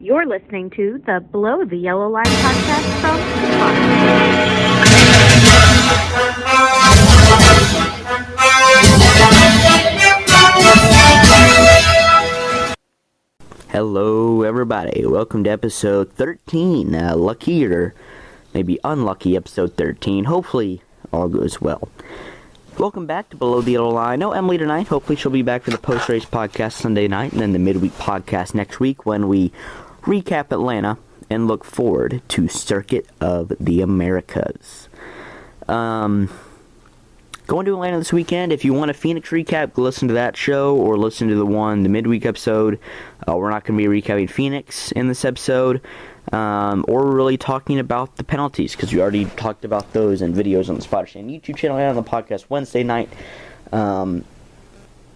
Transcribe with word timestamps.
You're 0.00 0.26
listening 0.26 0.70
to 0.76 1.02
the 1.06 1.18
Below 1.32 1.64
the 1.64 1.76
Yellow 1.76 2.08
Line 2.08 2.24
podcast 2.24 3.00
from. 3.00 3.18
Hello, 13.70 14.42
everybody. 14.42 15.04
Welcome 15.04 15.42
to 15.44 15.50
episode 15.50 16.12
13. 16.12 16.94
Uh, 16.94 17.16
lucky 17.16 17.66
or 17.66 17.92
maybe 18.54 18.78
unlucky 18.84 19.36
episode 19.36 19.74
13. 19.74 20.24
Hopefully, 20.26 20.80
all 21.12 21.28
goes 21.28 21.60
well. 21.60 21.88
Welcome 22.78 23.06
back 23.06 23.30
to 23.30 23.36
Below 23.36 23.62
the 23.62 23.72
Yellow 23.72 23.90
Line. 23.90 24.20
No 24.20 24.30
Emily 24.30 24.58
tonight. 24.58 24.86
Hopefully, 24.86 25.16
she'll 25.16 25.32
be 25.32 25.42
back 25.42 25.62
for 25.64 25.72
the 25.72 25.78
post 25.78 26.08
race 26.08 26.24
podcast 26.24 26.74
Sunday 26.74 27.08
night 27.08 27.32
and 27.32 27.40
then 27.40 27.52
the 27.52 27.58
midweek 27.58 27.92
podcast 27.94 28.54
next 28.54 28.78
week 28.78 29.04
when 29.04 29.26
we 29.26 29.50
recap 30.08 30.50
Atlanta 30.50 30.96
and 31.28 31.46
look 31.46 31.64
forward 31.64 32.22
to 32.28 32.48
Circuit 32.48 33.06
of 33.20 33.52
the 33.60 33.82
Americas. 33.82 34.88
Um, 35.68 36.30
going 37.46 37.66
to 37.66 37.74
Atlanta 37.74 37.98
this 37.98 38.12
weekend. 38.12 38.50
If 38.50 38.64
you 38.64 38.72
want 38.72 38.90
a 38.90 38.94
Phoenix 38.94 39.28
recap, 39.28 39.76
listen 39.76 40.08
to 40.08 40.14
that 40.14 40.34
show 40.34 40.74
or 40.74 40.96
listen 40.96 41.28
to 41.28 41.34
the 41.34 41.44
one, 41.44 41.82
the 41.82 41.90
midweek 41.90 42.24
episode. 42.24 42.80
Uh, 43.28 43.36
we're 43.36 43.50
not 43.50 43.64
going 43.66 43.78
to 43.78 43.88
be 43.88 44.00
recapping 44.00 44.30
Phoenix 44.30 44.92
in 44.92 45.08
this 45.08 45.26
episode, 45.26 45.82
um, 46.32 46.86
or 46.88 47.10
really 47.10 47.36
talking 47.36 47.78
about 47.78 48.16
the 48.16 48.24
penalties 48.24 48.74
because 48.74 48.90
we 48.90 49.02
already 49.02 49.26
talked 49.26 49.66
about 49.66 49.92
those 49.92 50.22
in 50.22 50.32
videos 50.32 50.70
on 50.70 50.76
the 50.76 50.82
Spotter 50.82 51.06
Stand 51.06 51.30
YouTube 51.30 51.56
channel 51.56 51.76
and 51.76 51.98
on 51.98 52.02
the 52.02 52.10
podcast 52.10 52.46
Wednesday 52.48 52.82
night. 52.82 53.10
Um, 53.72 54.24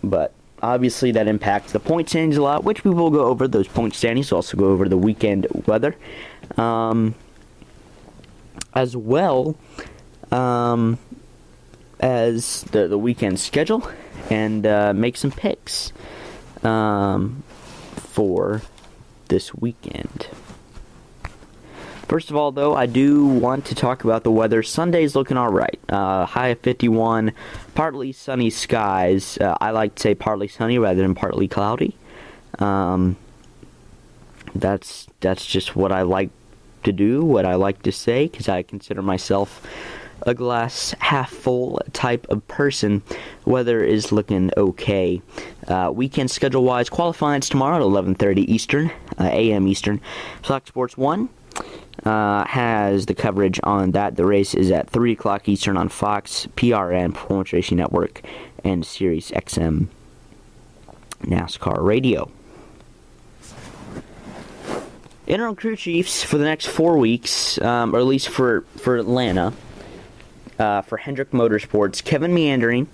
but 0.05 0.35
obviously, 0.63 1.13
that 1.13 1.29
impacts 1.29 1.73
the 1.73 1.81
point 1.81 2.09
standings 2.09 2.37
a 2.37 2.43
lot, 2.43 2.65
which 2.65 2.85
we 2.85 2.91
will 2.91 3.11
go 3.11 3.25
over. 3.27 3.49
Those 3.49 3.69
point 3.69 3.95
standings 3.95 4.31
We'll 4.31 4.39
also 4.39 4.57
go 4.57 4.67
over 4.67 4.89
the 4.89 4.99
weekend 4.99 5.47
weather. 5.67 5.97
Um, 6.57 7.15
as 8.75 8.97
well, 8.97 9.57
um, 10.31 10.99
as 12.01 12.63
the, 12.65 12.89
the 12.89 12.99
weekend 12.99 13.39
schedule 13.39 13.89
and 14.31 14.67
uh, 14.67 14.93
make 14.95 15.17
some 15.17 15.31
picks 15.31 15.93
um, 16.63 17.43
for 17.97 18.63
this 19.29 19.55
weekend. 19.55 20.29
First 22.13 22.29
of 22.29 22.37
all, 22.37 22.53
though, 22.53 22.75
I 22.75 22.85
do 22.85 23.25
want 23.25 23.65
to 23.65 23.75
talk 23.75 24.05
about 24.05 24.23
the 24.23 24.31
weather. 24.31 24.63
Sunday's 24.63 25.17
looking 25.17 25.39
all 25.39 25.51
right. 25.51 25.81
Uh, 25.89 26.27
high 26.27 26.49
of 26.49 26.61
51, 26.61 27.33
partly 27.75 28.13
sunny 28.13 28.51
skies. 28.51 29.39
Uh, 29.39 29.57
I 29.63 29.71
like 29.71 29.95
to 29.95 30.03
say 30.03 30.15
partly 30.15 30.47
sunny 30.47 30.79
rather 30.79 31.01
than 31.01 31.15
partly 31.15 31.49
cloudy. 31.49 31.97
Um, 32.59 33.17
that's 34.55 35.07
that's 35.21 35.47
just 35.47 35.75
what 35.75 35.91
I 35.91 36.03
like 36.03 36.29
to 36.83 36.93
do, 36.93 37.25
what 37.25 37.47
I 37.47 37.55
like 37.55 37.81
to 37.85 37.93
say, 37.93 38.27
because 38.27 38.47
I 38.47 38.63
consider 38.63 39.01
myself 39.01 39.67
a 40.27 40.35
glass 40.35 40.95
half 40.99 41.31
full 41.31 41.81
type 41.95 42.27
of 42.29 42.47
person. 42.47 43.03
Weather 43.47 43.83
is 43.83 44.13
looking 44.13 44.51
okay. 44.59 45.23
Uh, 45.67 45.91
weekend 45.95 46.31
schedule 46.31 46.65
wise, 46.65 46.91
qualifying's 46.91 47.49
tomorrow 47.49 47.77
at 47.77 47.83
11:30 47.83 48.41
Eastern, 48.51 48.91
uh, 49.19 49.31
a.m. 49.33 49.67
Eastern. 49.67 49.99
Fox 50.43 50.69
Sports 50.69 50.99
One 50.99 51.31
uh, 52.05 52.45
has 52.47 53.07
the 53.07 53.15
coverage 53.15 53.61
on 53.63 53.93
that. 53.93 54.17
The 54.17 54.25
race 54.25 54.55
is 54.55 54.71
at 54.71 54.91
3 54.91 55.13
o'clock 55.13 55.49
Eastern 55.49 55.77
on 55.77 55.89
Fox, 55.89 56.49
PRN, 56.57 57.15
Performance 57.15 57.53
Racing 57.53 57.79
Network, 57.79 58.23
and 58.65 58.85
Sirius 58.85 59.31
XM 59.31 59.89
NASCAR 61.23 61.83
Radio. 61.83 62.31
Interim 65.27 65.55
crew 65.55 65.77
chiefs 65.77 66.25
for 66.25 66.37
the 66.37 66.45
next 66.45 66.67
four 66.67 66.99
weeks, 66.99 67.61
um, 67.63 67.95
or 67.95 68.01
at 68.01 68.07
least 68.07 68.29
for, 68.29 68.63
for 68.77 68.97
Atlanta, 68.97 69.53
uh, 70.59 70.83
for 70.83 70.97
Hendrick 70.97 71.31
Motorsports, 71.31 72.03
Kevin 72.03 72.35
Meendering 72.35 72.89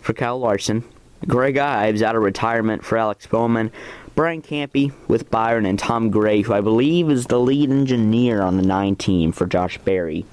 for 0.00 0.12
Kyle 0.12 0.38
Larson, 0.38 0.84
Greg 1.26 1.56
Ives 1.56 2.02
out 2.02 2.16
of 2.16 2.22
retirement 2.22 2.84
for 2.84 2.98
Alex 2.98 3.26
Bowman, 3.26 3.72
Brian 4.18 4.42
Campe 4.42 4.90
with 5.06 5.30
Byron, 5.30 5.64
and 5.64 5.78
Tom 5.78 6.10
Gray, 6.10 6.42
who 6.42 6.52
I 6.52 6.60
believe 6.60 7.08
is 7.08 7.26
the 7.26 7.38
lead 7.38 7.70
engineer 7.70 8.42
on 8.42 8.56
the 8.56 8.64
9 8.64 8.96
team 8.96 9.30
for 9.30 9.46
Josh 9.46 9.78
Berry. 9.78 10.26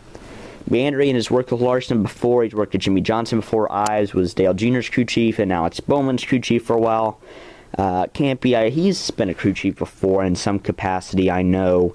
Meendering 0.67 1.13
has 1.13 1.29
worked 1.29 1.51
with 1.51 1.61
Larson 1.61 2.01
before. 2.01 2.41
He's 2.41 2.55
worked 2.55 2.73
with 2.73 2.81
Jimmie 2.81 3.01
Johnson 3.01 3.41
before. 3.41 3.71
Ives 3.71 4.15
was 4.15 4.33
Dale 4.33 4.55
Jr.'s 4.55 4.89
crew 4.89 5.05
chief, 5.05 5.37
and 5.37 5.47
now 5.47 5.65
it's 5.65 5.79
Bowman's 5.79 6.25
crew 6.25 6.39
chief 6.39 6.65
for 6.65 6.75
a 6.75 6.79
while. 6.79 7.21
Uh, 7.77 8.07
Campe, 8.07 8.55
I, 8.55 8.69
he's 8.69 9.11
been 9.11 9.29
a 9.29 9.35
crew 9.35 9.53
chief 9.53 9.75
before 9.75 10.23
in 10.25 10.35
some 10.35 10.57
capacity, 10.57 11.29
I 11.29 11.43
know. 11.43 11.93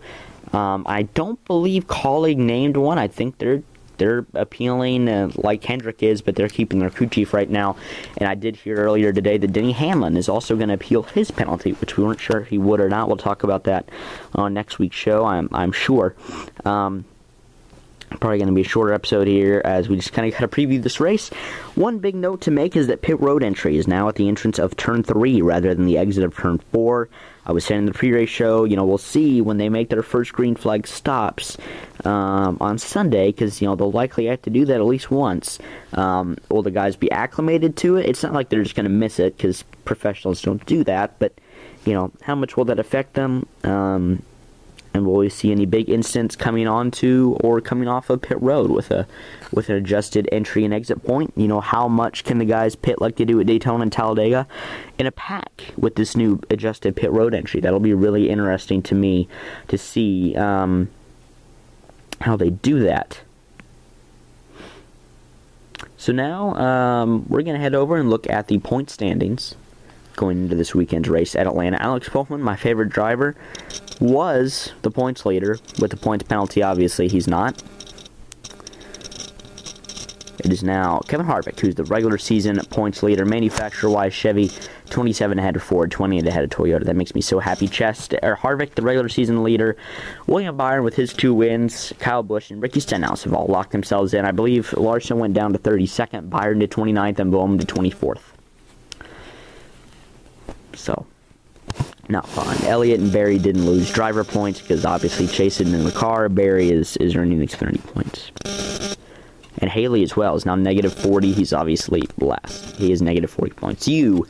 Um, 0.52 0.84
I 0.86 1.02
don't 1.02 1.44
believe 1.44 1.88
Kaulig 1.88 2.36
named 2.36 2.76
one. 2.76 2.98
I 3.00 3.08
think 3.08 3.38
they're 3.38 3.64
they're 4.00 4.26
appealing 4.34 5.08
uh, 5.08 5.30
like 5.36 5.62
Hendrick 5.62 6.02
is, 6.02 6.22
but 6.22 6.34
they're 6.34 6.48
keeping 6.48 6.80
their 6.80 6.90
crew 6.90 7.06
chief 7.06 7.32
right 7.32 7.48
now. 7.48 7.76
And 8.16 8.28
I 8.28 8.34
did 8.34 8.56
hear 8.56 8.76
earlier 8.76 9.12
today 9.12 9.36
that 9.38 9.52
Denny 9.52 9.72
Hamlin 9.72 10.16
is 10.16 10.28
also 10.28 10.56
going 10.56 10.68
to 10.68 10.74
appeal 10.74 11.02
his 11.04 11.30
penalty, 11.30 11.72
which 11.72 11.96
we 11.96 12.02
weren't 12.02 12.18
sure 12.18 12.40
if 12.40 12.48
he 12.48 12.58
would 12.58 12.80
or 12.80 12.88
not. 12.88 13.06
We'll 13.06 13.18
talk 13.18 13.44
about 13.44 13.64
that 13.64 13.88
on 14.34 14.54
next 14.54 14.78
week's 14.78 14.96
show, 14.96 15.26
I'm, 15.26 15.48
I'm 15.52 15.70
sure. 15.70 16.16
Um, 16.64 17.04
probably 18.18 18.38
going 18.38 18.48
to 18.48 18.54
be 18.54 18.62
a 18.62 18.64
shorter 18.64 18.92
episode 18.92 19.28
here 19.28 19.62
as 19.64 19.88
we 19.88 19.96
just 19.96 20.12
kind 20.12 20.26
of 20.26 20.38
got 20.38 20.40
to 20.40 20.48
preview 20.48 20.82
this 20.82 21.00
race. 21.00 21.28
One 21.74 21.98
big 21.98 22.14
note 22.14 22.42
to 22.42 22.50
make 22.50 22.76
is 22.76 22.88
that 22.88 23.02
pit 23.02 23.20
road 23.20 23.42
entry 23.42 23.76
is 23.76 23.86
now 23.86 24.08
at 24.08 24.16
the 24.16 24.28
entrance 24.28 24.58
of 24.58 24.76
turn 24.76 25.02
three 25.02 25.40
rather 25.42 25.74
than 25.74 25.86
the 25.86 25.98
exit 25.98 26.24
of 26.24 26.36
turn 26.36 26.58
four. 26.72 27.08
I 27.46 27.52
was 27.52 27.64
saying 27.64 27.80
in 27.80 27.86
the 27.86 27.92
pre-race 27.92 28.28
show, 28.28 28.64
you 28.64 28.76
know, 28.76 28.84
we'll 28.84 28.98
see 28.98 29.40
when 29.40 29.56
they 29.56 29.68
make 29.68 29.88
their 29.88 30.02
first 30.02 30.32
green 30.32 30.54
flag 30.54 30.86
stops 30.86 31.56
um, 32.04 32.58
on 32.60 32.78
Sunday, 32.78 33.28
because 33.28 33.60
you 33.60 33.66
know 33.66 33.74
they'll 33.74 33.90
likely 33.90 34.26
have 34.26 34.42
to 34.42 34.50
do 34.50 34.66
that 34.66 34.76
at 34.76 34.84
least 34.84 35.10
once. 35.10 35.58
Um, 35.94 36.36
will 36.48 36.62
the 36.62 36.70
guys 36.70 36.96
be 36.96 37.10
acclimated 37.10 37.76
to 37.78 37.96
it? 37.96 38.06
It's 38.06 38.22
not 38.22 38.34
like 38.34 38.50
they're 38.50 38.62
just 38.62 38.76
going 38.76 38.84
to 38.84 38.90
miss 38.90 39.18
it, 39.18 39.36
because 39.36 39.64
professionals 39.84 40.42
don't 40.42 40.64
do 40.66 40.84
that. 40.84 41.18
But 41.18 41.32
you 41.86 41.94
know, 41.94 42.12
how 42.20 42.34
much 42.34 42.56
will 42.56 42.66
that 42.66 42.78
affect 42.78 43.14
them? 43.14 43.46
Um, 43.64 44.22
and 44.92 45.06
will 45.06 45.16
we 45.16 45.28
see 45.28 45.52
any 45.52 45.66
big 45.66 45.88
incidents 45.88 46.34
coming 46.34 46.66
onto 46.66 47.36
or 47.40 47.60
coming 47.60 47.88
off 47.88 48.10
of 48.10 48.20
pit 48.20 48.40
road 48.40 48.70
with 48.70 48.90
a 48.90 49.06
with 49.52 49.68
an 49.68 49.76
adjusted 49.76 50.28
entry 50.32 50.64
and 50.64 50.74
exit 50.74 51.04
point? 51.04 51.32
You 51.36 51.48
know, 51.48 51.60
how 51.60 51.86
much 51.88 52.24
can 52.24 52.38
the 52.38 52.44
guys 52.44 52.74
pit 52.74 53.00
like 53.00 53.16
they 53.16 53.24
do 53.24 53.40
at 53.40 53.46
Daytona 53.46 53.82
and 53.82 53.92
Talladega 53.92 54.46
in 54.98 55.06
a 55.06 55.12
pack 55.12 55.72
with 55.76 55.94
this 55.94 56.16
new 56.16 56.40
adjusted 56.50 56.96
pit 56.96 57.12
road 57.12 57.34
entry? 57.34 57.60
That'll 57.60 57.80
be 57.80 57.94
really 57.94 58.28
interesting 58.28 58.82
to 58.82 58.94
me 58.94 59.28
to 59.68 59.78
see 59.78 60.34
um, 60.34 60.88
how 62.20 62.36
they 62.36 62.50
do 62.50 62.80
that. 62.80 63.20
So 65.96 66.12
now 66.12 66.54
um, 66.56 67.26
we're 67.28 67.42
going 67.42 67.56
to 67.56 67.60
head 67.60 67.74
over 67.74 67.96
and 67.96 68.10
look 68.10 68.28
at 68.28 68.48
the 68.48 68.58
point 68.58 68.90
standings 68.90 69.54
going 70.20 70.42
into 70.42 70.54
this 70.54 70.74
weekend's 70.74 71.08
race 71.08 71.34
at 71.34 71.46
Atlanta. 71.46 71.80
Alex 71.80 72.08
Bowman, 72.10 72.42
my 72.42 72.54
favorite 72.54 72.90
driver, 72.90 73.34
was 74.00 74.72
the 74.82 74.90
points 74.90 75.24
leader. 75.24 75.58
With 75.80 75.90
the 75.90 75.96
points 75.96 76.24
penalty, 76.24 76.62
obviously, 76.62 77.08
he's 77.08 77.26
not. 77.26 77.60
It 80.44 80.52
is 80.52 80.62
now 80.62 81.00
Kevin 81.08 81.26
Harvick, 81.26 81.58
who's 81.60 81.74
the 81.74 81.84
regular 81.84 82.18
season 82.18 82.58
points 82.70 83.02
leader, 83.02 83.24
manufacturer-wise 83.24 84.12
Chevy, 84.12 84.50
27 84.90 85.38
ahead 85.38 85.56
of 85.56 85.62
Ford, 85.62 85.90
28 85.90 86.26
ahead 86.26 86.44
of 86.44 86.50
Toyota. 86.50 86.84
That 86.84 86.96
makes 86.96 87.14
me 87.14 87.20
so 87.22 87.38
happy. 87.38 87.66
Chest 87.66 88.14
or 88.22 88.36
Harvick, 88.36 88.74
the 88.74 88.82
regular 88.82 89.08
season 89.08 89.42
leader, 89.42 89.76
William 90.26 90.56
Byron 90.56 90.84
with 90.84 90.96
his 90.96 91.14
two 91.14 91.32
wins, 91.32 91.94
Kyle 91.98 92.22
Busch 92.22 92.50
and 92.50 92.62
Ricky 92.62 92.80
Stenhouse 92.80 93.24
have 93.24 93.32
all 93.32 93.46
locked 93.46 93.72
themselves 93.72 94.12
in. 94.12 94.24
I 94.24 94.32
believe 94.32 94.72
Larson 94.74 95.18
went 95.18 95.34
down 95.34 95.52
to 95.52 95.58
32nd, 95.58 96.28
Byron 96.28 96.60
to 96.60 96.68
29th, 96.68 97.18
and 97.18 97.30
Bowman 97.30 97.58
to 97.58 97.66
24th. 97.66 98.39
So, 100.74 101.06
not 102.08 102.28
fun. 102.28 102.56
Elliott 102.64 103.00
and 103.00 103.12
Berry 103.12 103.38
didn't 103.38 103.66
lose 103.66 103.90
driver 103.92 104.24
points 104.24 104.60
because 104.60 104.84
obviously 104.84 105.26
Chase 105.26 105.60
isn't 105.60 105.74
in 105.74 105.84
the 105.84 105.92
car. 105.92 106.28
Berry 106.28 106.70
is, 106.70 106.96
is 106.98 107.14
earning 107.14 107.40
Xfinity 107.40 107.82
points. 107.94 108.30
And 109.58 109.70
Haley 109.70 110.02
as 110.02 110.16
well 110.16 110.34
is 110.36 110.46
now 110.46 110.54
negative 110.54 110.92
40. 110.92 111.32
He's 111.32 111.52
obviously 111.52 112.02
last. 112.18 112.76
He 112.76 112.92
is 112.92 113.02
negative 113.02 113.30
40 113.30 113.52
points. 113.52 113.86
You 113.86 114.26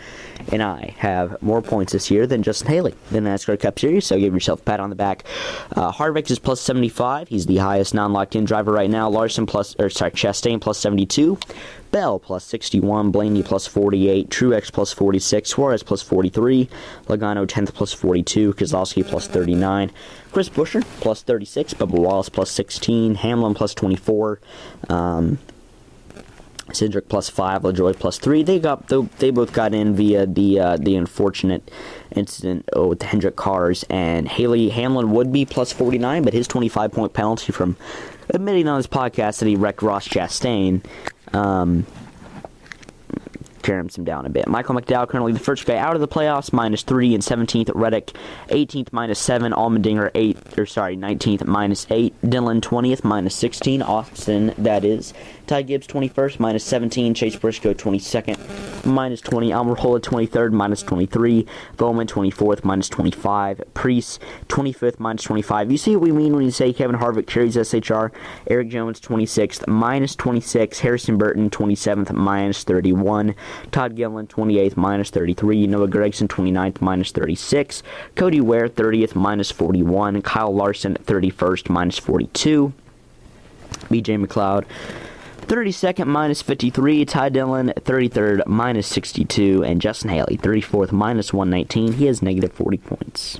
and 0.50 0.62
I 0.62 0.94
have 0.98 1.40
more 1.42 1.62
points 1.62 1.92
this 1.92 2.10
year 2.10 2.26
than 2.26 2.42
Justin 2.42 2.68
Haley 2.68 2.94
in 3.12 3.22
the 3.22 3.30
NASCAR 3.30 3.60
Cup 3.60 3.78
Series, 3.78 4.06
so 4.06 4.18
give 4.18 4.34
yourself 4.34 4.60
a 4.60 4.64
pat 4.64 4.80
on 4.80 4.90
the 4.90 4.96
back. 4.96 5.24
Uh, 5.76 5.92
Harvick 5.92 6.30
is 6.30 6.38
plus 6.38 6.60
75. 6.60 7.28
He's 7.28 7.46
the 7.46 7.58
highest 7.58 7.94
non-locked-in 7.94 8.44
driver 8.44 8.72
right 8.72 8.90
now. 8.90 9.08
Larson 9.08 9.46
plus, 9.46 9.76
or 9.78 9.88
sorry, 9.90 10.10
Chastain 10.12 10.60
plus 10.60 10.78
72. 10.78 11.38
Bell 11.90 12.18
plus 12.18 12.44
61, 12.44 13.10
Blaney 13.10 13.42
plus 13.42 13.66
48, 13.66 14.28
Truex 14.28 14.72
plus 14.72 14.92
46, 14.92 15.48
Suarez 15.48 15.82
plus 15.82 16.02
43, 16.02 16.68
Logano 17.06 17.46
10th 17.46 17.74
plus 17.74 17.92
42, 17.92 18.54
Keselowski 18.54 19.06
plus 19.06 19.26
39, 19.26 19.90
Chris 20.32 20.48
Buescher 20.48 20.82
plus 21.00 21.22
36, 21.22 21.74
Bubba 21.74 21.98
Wallace 21.98 22.28
plus 22.28 22.50
16, 22.50 23.16
Hamlin 23.16 23.54
plus 23.54 23.74
24, 23.74 24.40
um, 24.88 25.38
Cindric 26.72 27.08
plus 27.08 27.28
five, 27.28 27.62
LaJoie 27.62 27.98
plus 27.98 28.18
three. 28.18 28.42
They 28.42 28.58
got 28.58 28.88
they 29.18 29.30
both 29.30 29.52
got 29.52 29.74
in 29.74 29.94
via 29.94 30.26
the 30.26 30.60
uh, 30.60 30.76
the 30.76 30.96
unfortunate 30.96 31.68
incident 32.12 32.68
with 32.74 33.00
the 33.00 33.06
Hendrick 33.06 33.36
cars, 33.36 33.84
and 33.90 34.28
Haley 34.28 34.68
Hamlin 34.68 35.10
would 35.10 35.32
be 35.32 35.44
plus 35.44 35.72
forty 35.72 35.98
nine, 35.98 36.22
but 36.22 36.32
his 36.32 36.46
twenty 36.46 36.68
five 36.68 36.92
point 36.92 37.12
penalty 37.12 37.52
from 37.52 37.76
admitting 38.28 38.68
on 38.68 38.76
his 38.76 38.86
podcast 38.86 39.40
that 39.40 39.46
he 39.46 39.56
wrecked 39.56 39.82
Ross 39.82 40.06
Chastain. 40.06 40.82
Um, 41.32 41.86
him 43.70 44.04
down 44.04 44.26
a 44.26 44.30
bit. 44.30 44.48
Michael 44.48 44.74
McDowell 44.74 45.08
currently 45.08 45.32
the 45.32 45.38
first 45.38 45.64
guy 45.64 45.76
out 45.76 45.94
of 45.94 46.00
the 46.00 46.08
playoffs, 46.08 46.52
minus 46.52 46.82
three, 46.82 47.14
and 47.14 47.22
17th 47.22 47.70
Reddick, 47.74 48.12
18th 48.48 48.92
minus 48.92 49.18
seven, 49.18 49.52
Allmendinger 49.52 50.10
8 50.14 50.58
or 50.58 50.66
sorry 50.66 50.96
19th 50.96 51.46
minus 51.46 51.86
eight, 51.90 52.14
Dillon 52.28 52.60
20th 52.60 53.04
minus 53.04 53.34
16, 53.36 53.82
Austin 53.82 54.54
that 54.58 54.84
is, 54.84 55.14
Ty 55.50 55.62
Gibbs 55.62 55.88
21st 55.88 56.38
minus 56.38 56.62
17, 56.62 57.12
Chase 57.12 57.34
Briscoe 57.34 57.74
22nd 57.74 58.86
minus 58.86 59.20
20, 59.20 59.50
Almirola 59.50 59.98
23rd 59.98 60.52
minus 60.52 60.80
23, 60.84 61.44
Bowman 61.76 62.06
24th 62.06 62.62
minus 62.62 62.88
25, 62.88 63.60
Preece 63.74 64.20
25th 64.46 65.00
minus 65.00 65.24
25. 65.24 65.72
You 65.72 65.76
see 65.76 65.96
what 65.96 66.02
we 66.02 66.12
mean 66.12 66.36
when 66.36 66.44
you 66.44 66.52
say 66.52 66.72
Kevin 66.72 66.94
Harvick 66.94 67.26
carries 67.26 67.56
SHR, 67.56 68.12
Erik 68.46 68.68
Jones 68.68 69.00
26th 69.00 69.66
minus 69.66 70.14
26, 70.14 70.78
Harrison 70.78 71.18
Burton 71.18 71.50
27th 71.50 72.12
minus 72.12 72.62
31. 72.62 73.34
Todd 73.72 73.96
Gilliland, 73.96 74.28
28th, 74.28 74.76
minus 74.76 75.10
33. 75.10 75.66
Noah 75.66 75.88
Gragson 75.88 76.28
29th, 76.28 76.80
minus 76.80 77.10
36. 77.10 77.82
Cody 78.14 78.40
Ware, 78.40 78.68
30th, 78.68 79.16
minus 79.16 79.50
41. 79.50 80.22
Kyle 80.22 80.54
Larson, 80.54 80.94
31st, 80.94 81.68
minus 81.68 81.98
42. 81.98 82.72
BJ 83.88 84.24
McLeod, 84.24 84.64
32nd, 85.50 86.06
minus 86.06 86.42
53. 86.42 87.04
Ty 87.04 87.28
Dillon, 87.30 87.72
33rd, 87.76 88.46
minus 88.46 88.86
62. 88.86 89.64
And 89.64 89.80
Justin 89.80 90.10
Haley, 90.10 90.36
34th, 90.36 90.92
minus 90.92 91.32
119. 91.32 91.94
He 91.94 92.06
has 92.06 92.22
negative 92.22 92.52
40 92.52 92.78
points. 92.78 93.36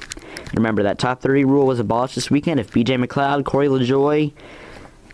Remember, 0.52 0.82
that 0.82 0.98
top 0.98 1.20
30 1.20 1.44
rule 1.44 1.66
was 1.66 1.78
abolished 1.78 2.16
this 2.16 2.28
weekend. 2.28 2.58
If 2.58 2.72
BJ 2.72 3.00
McLeod, 3.02 3.44
Corey 3.44 3.68
LaJoie, 3.68 4.32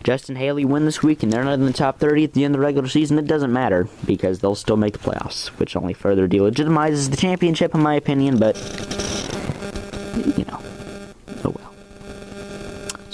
Justin 0.03 0.37
Haley 0.37 0.65
win 0.65 0.85
this 0.85 1.03
week 1.03 1.21
and 1.21 1.31
they're 1.31 1.43
not 1.43 1.53
in 1.53 1.65
the 1.65 1.73
top 1.73 1.99
30 1.99 2.23
at 2.23 2.33
the 2.33 2.43
end 2.43 2.55
of 2.55 2.61
the 2.61 2.65
regular 2.65 2.87
season, 2.87 3.19
it 3.19 3.27
doesn't 3.27 3.53
matter 3.53 3.87
because 4.07 4.39
they'll 4.39 4.55
still 4.55 4.77
make 4.77 4.93
the 4.93 4.99
playoffs, 4.99 5.49
which 5.59 5.75
only 5.75 5.93
further 5.93 6.27
delegitimizes 6.27 7.11
the 7.11 7.17
championship, 7.17 7.75
in 7.75 7.81
my 7.81 7.93
opinion. 7.93 8.39
But, 8.39 8.57
you 10.35 10.45
know. 10.45 10.66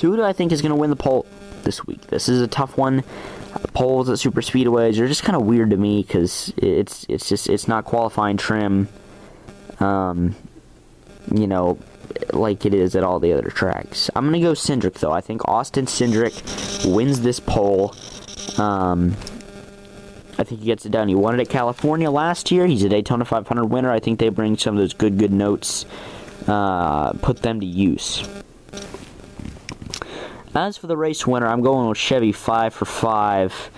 So, 0.03 0.09
who 0.09 0.17
do 0.17 0.23
I 0.25 0.33
think 0.33 0.51
is 0.51 0.61
going 0.61 0.71
to 0.71 0.75
win 0.75 0.89
the 0.89 0.97
pole 0.97 1.25
this 1.63 1.87
week? 1.87 2.07
This 2.07 2.27
is 2.27 2.41
a 2.41 2.47
tough 2.47 2.77
one. 2.77 3.05
Poles 3.73 4.09
at 4.09 4.19
super 4.19 4.41
speedways 4.41 4.99
are 4.99 5.07
just 5.07 5.23
kind 5.23 5.37
of 5.37 5.43
weird 5.43 5.69
to 5.69 5.77
me 5.77 6.01
because 6.01 6.51
it's 6.57 7.05
it's 7.07 7.29
just 7.29 7.47
it's 7.47 7.69
not 7.69 7.85
qualifying 7.85 8.35
trim. 8.35 8.89
Um, 9.79 10.35
you 11.33 11.47
know, 11.47 11.79
like 12.33 12.65
it 12.65 12.73
is 12.73 12.97
at 12.97 13.05
all 13.05 13.21
the 13.21 13.31
other 13.31 13.49
tracks. 13.49 14.09
I'm 14.13 14.25
gonna 14.25 14.41
go 14.41 14.51
Cindric 14.51 14.95
though. 14.95 15.13
I 15.13 15.21
think 15.21 15.47
Austin 15.47 15.85
Cindric 15.85 16.83
wins 16.93 17.21
this 17.21 17.39
pole. 17.39 17.95
Um, 18.57 19.15
I 20.37 20.43
think 20.43 20.59
he 20.59 20.65
gets 20.65 20.85
it 20.85 20.91
done. 20.91 21.07
He 21.07 21.15
won 21.15 21.39
it 21.39 21.39
at 21.39 21.47
California 21.47 22.11
last 22.11 22.51
year. 22.51 22.67
He's 22.67 22.83
a 22.83 22.89
Daytona 22.89 23.23
500 23.23 23.67
winner. 23.67 23.89
I 23.89 24.01
think 24.01 24.19
they 24.19 24.27
bring 24.27 24.57
some 24.57 24.75
of 24.75 24.81
those 24.81 24.93
good, 24.93 25.17
good 25.17 25.31
notes, 25.31 25.85
uh, 26.45 27.13
put 27.13 27.41
them 27.41 27.61
to 27.61 27.65
use. 27.65 28.27
As 30.55 30.77
for 30.77 30.85
the 30.85 30.95
race 30.95 31.25
winner, 31.25 31.47
I'm 31.47 31.61
going 31.61 31.89
with 31.89 31.97
Chevy 31.97 32.31
5 32.31 32.75
for 32.75 32.85
5. 32.85 33.71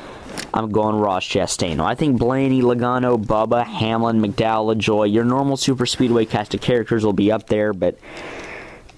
I'm 0.53 0.71
going 0.71 0.97
Ross 0.97 1.25
Chastain. 1.25 1.79
I 1.79 1.95
think 1.95 2.19
Blaney, 2.19 2.61
Logano, 2.61 3.23
Bubba, 3.23 3.65
Hamlin, 3.65 4.21
McDowell, 4.21 4.75
LaJoie, 4.75 5.11
your 5.11 5.23
normal 5.23 5.55
super 5.55 5.85
speedway 5.85 6.25
cast 6.25 6.53
of 6.53 6.59
characters 6.59 7.05
will 7.05 7.13
be 7.13 7.31
up 7.31 7.47
there, 7.47 7.71
but 7.71 7.97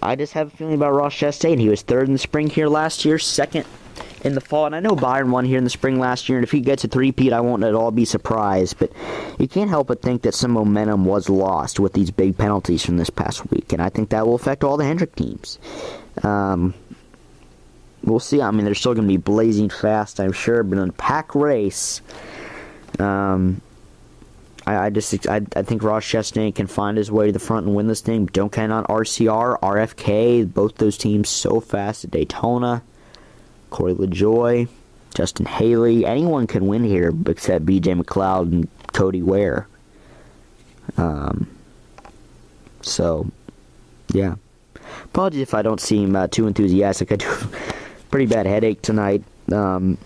I 0.02 0.16
just 0.16 0.34
have 0.34 0.48
a 0.48 0.58
feeling 0.58 0.74
about 0.74 0.94
Ross 0.94 1.14
Chastain. 1.14 1.60
He 1.60 1.70
was 1.70 1.84
third 1.84 2.08
in 2.08 2.14
the 2.14 2.20
spring 2.20 2.50
here 2.50 2.68
last 2.68 3.06
year, 3.06 3.20
second 3.20 3.66
in 4.24 4.34
the 4.34 4.42
fall, 4.42 4.66
and 4.66 4.76
I 4.76 4.80
know 4.80 4.96
Byron 4.96 5.30
won 5.30 5.46
here 5.46 5.60
in 5.60 5.64
the 5.64 5.70
spring 5.70 6.00
last 6.00 6.28
year, 6.28 6.40
and 6.40 6.44
if 6.44 6.52
he 6.52 6.62
gets 6.62 6.84
a 6.84 6.88
three-peat, 6.88 7.32
I 7.32 7.42
won't 7.42 7.64
at 7.64 7.76
all 7.76 7.92
be 7.92 8.06
surprised, 8.06 8.80
but 8.80 8.92
you 9.38 9.48
can't 9.48 9.70
help 9.70 9.88
but 9.88 10.02
think 10.02 10.24
that 10.24 10.34
some 10.34 10.52
momentum 10.52 11.06
was 11.06 11.30
lost 11.30 11.80
with 11.80 11.94
these 11.94 12.10
big 12.10 12.40
penalties 12.40 12.84
from 12.84 12.98
this 12.98 13.12
past 13.12 13.52
week, 13.52 13.72
and 13.72 13.84
I 13.84 13.90
think 13.90 14.10
that 14.10 14.26
will 14.26 14.36
affect 14.36 14.64
all 14.64 14.78
the 14.78 14.86
Hendrick 14.86 15.16
teams. 15.16 15.60
Um, 16.24 16.74
we'll 18.04 18.20
see. 18.20 18.42
I 18.42 18.52
mean, 18.52 18.66
they're 18.66 18.76
still 18.76 18.94
going 18.94 19.08
to 19.08 19.12
be 19.14 19.18
blazing 19.18 19.70
fast, 19.70 20.20
I'm 20.20 20.32
sure, 20.32 20.64
but 20.64 20.78
in 20.78 20.90
a 20.90 20.94
pack 20.94 21.36
race, 21.36 22.02
um, 23.00 23.62
I, 24.66 24.86
I, 24.86 24.90
just 24.90 25.28
I, 25.28 25.42
I 25.56 25.62
think 25.64 25.84
Ross 25.84 26.04
Chastain 26.04 26.54
can 26.54 26.68
find 26.68 26.98
his 26.98 27.12
way 27.12 27.28
to 27.28 27.32
the 27.32 27.40
front 27.40 27.66
and 27.66 27.76
win 27.76 27.88
this 27.88 28.02
thing. 28.02 28.26
Don't 28.28 28.52
count 28.52 28.72
on 28.72 28.84
RCR, 28.86 29.60
RFK, 29.60 30.54
both 30.54 30.76
those 30.76 30.98
teams 30.98 31.30
so 31.30 31.60
fast 31.60 32.04
at 32.04 32.12
Daytona. 32.12 32.84
Corey 33.70 33.94
LaJoie, 33.94 34.68
Justin 35.14 35.46
Haley, 35.46 36.06
anyone 36.06 36.48
can 36.48 36.68
win 36.68 36.84
here 36.84 37.14
except 37.26 37.66
BJ 37.66 38.02
McLeod 38.02 38.52
and 38.52 38.68
Cody 38.94 39.22
Ware. 39.22 39.68
Um, 40.96 41.48
so, 42.82 43.30
yeah. 44.14 44.36
Apologies 45.06 45.42
if 45.42 45.54
I 45.54 45.62
don't 45.62 45.82
seem 45.82 46.16
uh, 46.16 46.28
too 46.28 46.48
enthusiastic. 46.48 47.12
I 47.12 47.16
do 47.18 47.26
pretty 48.10 48.26
bad 48.26 48.46
headache 48.46 48.82
tonight. 48.82 49.24
Um, 49.52 49.98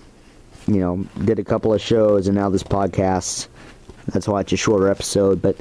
you 0.68 0.80
know, 0.80 1.06
did 1.25 1.39
a 1.39 1.44
couple 1.44 1.74
of 1.74 1.81
shows 1.81 2.27
and 2.27 2.36
now 2.36 2.50
this 2.50 2.63
podcast. 2.63 3.48
That's 4.07 4.27
why 4.27 4.42
it's 4.42 4.51
a 4.51 4.57
shorter 4.57 4.89
episode, 4.89 5.42
but 5.42 5.56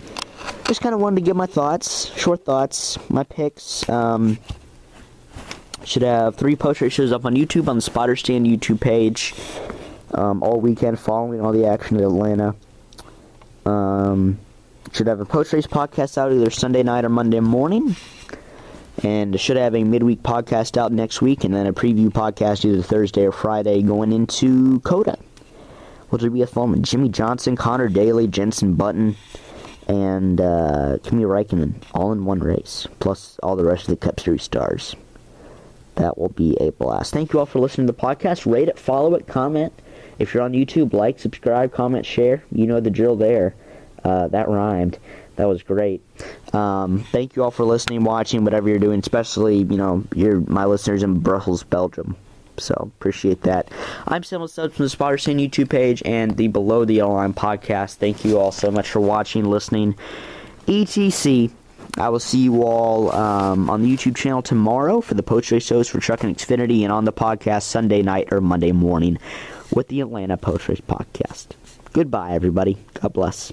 just 0.66 0.81
kind 0.81 0.94
of 0.94 1.00
wanted 1.00 1.16
to 1.16 1.22
give 1.22 1.37
my 1.37 1.46
thoughts, 1.46 2.14
short 2.16 2.44
thoughts, 2.44 2.98
my 3.10 3.25
picks. 3.25 3.88
Um, 3.88 4.38
should 5.84 6.02
have 6.02 6.37
three 6.37 6.56
post 6.56 6.81
race 6.81 6.92
shows 6.92 7.12
up 7.12 7.25
on 7.25 7.34
YouTube 7.34 7.69
on 7.69 7.76
the 7.76 7.82
Spotter 7.82 8.16
Stand 8.16 8.46
YouTube 8.46 8.81
page 8.81 9.34
um, 10.12 10.42
all 10.42 10.60
weekend 10.60 10.98
following 10.98 11.40
all 11.40 11.52
the 11.52 11.66
action 11.66 11.96
in 11.96 12.04
Atlanta. 12.04 12.54
Um, 13.64 14.38
should 14.92 15.06
have 15.06 15.20
a 15.20 15.25
post 15.25 15.52
race 15.52 15.66
podcast 15.66 16.19
out 16.19 16.32
either 16.32 16.50
Sunday 16.50 16.82
night 16.82 17.04
or 17.04 17.08
Monday 17.08 17.40
morning 17.40 17.96
and 19.02 19.38
should 19.40 19.56
have 19.56 19.75
a 19.75 19.84
midweek 19.84 20.22
podcast 20.22 20.76
out 20.76 20.92
next 20.92 21.22
week, 21.22 21.44
and 21.44 21.54
then 21.54 21.66
a 21.66 21.72
preview 21.72 22.08
podcast 22.08 22.64
either 22.64 22.82
Thursday 22.82 23.25
or 23.25 23.32
Friday 23.32 23.82
going 23.82 24.12
into 24.12 24.81
COTA, 24.81 25.19
which 26.10 26.22
will 26.22 26.31
be 26.31 26.42
a 26.42 26.46
fun 26.46 26.70
one. 26.70 26.82
Jimmie 26.82 27.08
Johnson, 27.08 27.56
Conor 27.56 27.88
Daly, 27.88 28.26
Jenson 28.26 28.75
Button, 28.75 29.16
and 29.88 30.40
uh, 30.40 30.98
Kimi 31.02 31.25
Räikkönen 31.25 31.75
all 31.94 32.12
in 32.12 32.25
one 32.25 32.40
race, 32.40 32.87
plus 32.98 33.38
all 33.42 33.56
the 33.56 33.64
rest 33.64 33.82
of 33.82 33.88
the 33.88 33.96
Cup 33.96 34.20
Series 34.20 34.42
stars. 34.42 34.94
That 35.97 36.16
will 36.16 36.28
be 36.28 36.56
a 36.61 36.70
blast. 36.70 37.12
Thank 37.12 37.32
you 37.32 37.40
all 37.40 37.47
for 37.47 37.59
listening 37.59 37.87
to 37.87 37.92
the 37.92 37.99
podcast. 37.99 38.50
Rate 38.50 38.68
it, 38.68 38.78
follow 38.78 39.14
it, 39.14 39.26
comment. 39.26 39.73
If 40.18 40.32
you're 40.32 40.42
on 40.42 40.52
YouTube, 40.52 40.92
like, 40.92 41.18
subscribe, 41.18 41.73
comment, 41.73 42.06
share. 42.06 42.44
You 42.52 42.66
know 42.66 42.80
the 42.80 42.90
drill 42.90 43.16
there. 43.16 43.54
Uh, 44.04 44.28
that 44.28 44.49
rhymed. 44.49 44.99
That 45.37 45.49
was 45.49 45.62
great. 45.62 46.02
Um, 46.52 47.04
thank 47.12 47.35
you 47.35 47.42
all 47.42 47.50
for 47.50 47.64
listening, 47.64 48.04
watching, 48.04 48.45
whatever 48.45 48.69
you're 48.69 48.78
doing, 48.78 49.00
especially, 49.00 49.59
you 49.59 49.76
know, 49.76 50.04
your 50.14 50.40
my 50.40 50.66
listeners 50.66 51.02
in 51.02 51.19
Brussels, 51.21 51.62
Belgium. 51.62 52.16
So 52.59 52.75
appreciate 52.99 53.42
that. 53.42 53.69
I'm 54.07 54.23
Samuel 54.23 54.49
Stubbs 54.49 54.76
from 54.76 54.85
the 54.85 54.90
Spotter 54.90 55.19
Stand 55.19 55.40
YouTube 55.40 55.71
page 55.71 56.02
and 56.04 56.37
the 56.37 56.49
Below 56.49 56.85
the 56.85 56.95
Yellow 56.95 57.14
Line 57.14 57.33
podcast. 57.33 57.95
Thank 57.97 58.25
you 58.25 58.38
all 58.38 58.52
so 58.52 58.71
much 58.71 58.90
for 58.90 59.00
watching, 59.00 59.45
listening. 59.45 59.97
ETC. 60.66 61.50
I 61.97 62.09
will 62.09 62.21
see 62.21 62.38
you 62.38 62.62
all 62.62 63.11
um, 63.12 63.69
on 63.69 63.83
the 63.83 63.88
YouTube 63.97 64.16
channel 64.16 64.42
tomorrow 64.42 65.00
for 65.00 65.14
the 65.14 65.23
post 65.23 65.50
race 65.50 65.64
shows 65.64 65.88
for 65.88 65.99
Truck 65.99 66.23
and 66.23 66.37
Xfinity, 66.37 66.83
and 66.83 66.92
on 66.92 67.04
the 67.04 67.12
podcast 67.12 67.62
Sunday 67.62 68.02
night 68.02 68.28
or 68.30 68.40
Monday 68.40 68.73
morning 68.73 69.19
with 69.75 69.88
the 69.88 70.00
Atlanta 70.00 70.37
post 70.37 70.69
race 70.69 70.80
podcast. 70.80 71.47
Goodbye, 71.92 72.33
everybody. 72.35 72.76
God 72.95 73.12
bless. 73.12 73.52